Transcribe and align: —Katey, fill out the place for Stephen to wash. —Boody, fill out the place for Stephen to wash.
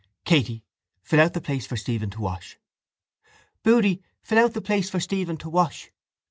—Katey, 0.25 0.63
fill 1.03 1.21
out 1.21 1.33
the 1.33 1.41
place 1.41 1.67
for 1.67 1.77
Stephen 1.77 2.09
to 2.09 2.21
wash. 2.21 2.57
—Boody, 3.61 4.01
fill 4.23 4.39
out 4.39 4.53
the 4.55 4.59
place 4.61 4.89
for 4.89 4.99
Stephen 4.99 5.37
to 5.37 5.47
wash. 5.47 5.91